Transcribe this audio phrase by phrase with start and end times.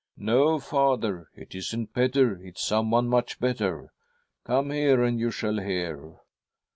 [0.31, 3.93] 'No, father, it isn't Petter; it's someone much better.
[4.45, 6.15] Come here and you shall hear.'